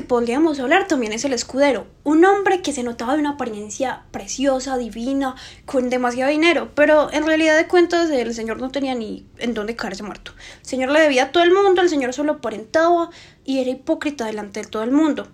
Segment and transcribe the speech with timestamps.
[0.00, 4.04] que podríamos hablar también es el escudero, un hombre que se notaba de una apariencia
[4.12, 5.34] preciosa, divina,
[5.66, 9.76] con demasiado dinero, pero en realidad de cuentas el señor no tenía ni en dónde
[9.76, 10.32] caerse muerto.
[10.62, 13.10] El señor le debía a todo el mundo, el señor solo aparentaba
[13.44, 15.28] y era hipócrita delante de todo el mundo.